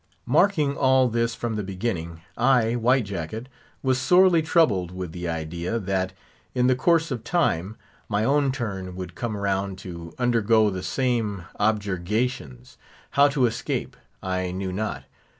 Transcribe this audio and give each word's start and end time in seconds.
Marking 0.25 0.75
all 0.75 1.09
this 1.09 1.35
from 1.35 1.57
the 1.57 1.63
beginning, 1.63 2.21
I, 2.35 2.75
White 2.75 3.05
Jacket, 3.05 3.47
was 3.83 3.99
sorely 3.99 4.41
troubled 4.41 4.89
with 4.89 5.11
the 5.11 5.29
idea, 5.29 5.77
that, 5.77 6.11
in 6.55 6.65
the 6.65 6.75
course 6.75 7.11
of 7.11 7.23
time, 7.23 7.77
my 8.09 8.23
own 8.23 8.51
turn 8.51 8.95
would 8.95 9.13
come 9.13 9.37
round 9.37 9.77
to 9.85 10.11
undergo 10.17 10.71
the 10.71 10.81
same 10.81 11.43
objurgations. 11.59 12.77
How 13.11 13.27
to 13.27 13.45
escape, 13.45 13.95
I 14.23 14.49
knew 14.49 14.73
not. 14.73 15.03